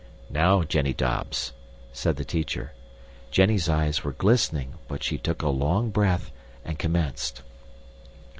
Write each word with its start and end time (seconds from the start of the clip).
'""Now, 0.31 0.63
Jenny 0.63 0.93
Dobbs," 0.93 1.53
said 1.93 2.15
the 2.15 2.25
teacher. 2.25 2.73
Jenny's 3.29 3.69
eyes 3.69 4.03
were 4.03 4.13
glistening, 4.13 4.73
but 4.87 5.03
she 5.03 5.19
took 5.19 5.43
a 5.43 5.49
long 5.49 5.91
breath 5.91 6.31
and 6.65 6.79
commenced. 6.79 7.43